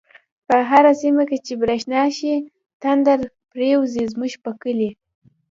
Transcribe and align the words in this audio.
په 0.47 0.57
هر 0.69 0.85
سيمه 1.01 1.23
چی 1.45 1.53
بريښنا 1.61 2.03
شی، 2.17 2.35
تندر 2.81 3.19
پر 3.49 3.59
يوزی 3.73 4.03
زموږ 4.13 4.33
په 4.43 4.51
کلی 4.61 4.89